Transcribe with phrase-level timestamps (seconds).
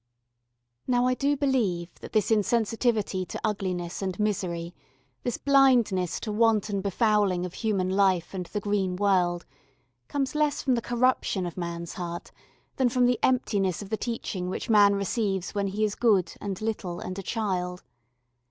[0.87, 4.73] ]Now I do believe that this insensitiveness to ugliness and misery,
[5.21, 9.45] this blindness to wanton befouling of human life and the green world,
[10.07, 12.31] comes less from the corruption of man's heart
[12.77, 16.61] than from the emptiness of the teaching which man receives when he is good and
[16.63, 17.83] little and a child.